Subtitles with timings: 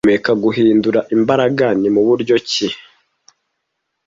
[0.03, 2.67] Nyuma yo guhumeka guhindura imbaraga ni muburyo ki